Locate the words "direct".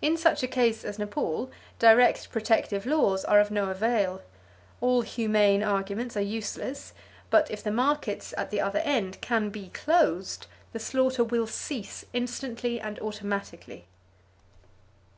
1.78-2.32